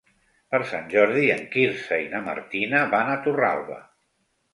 [0.53, 3.79] Per Sant Jordi en Quirze i na Martina van a Torralba.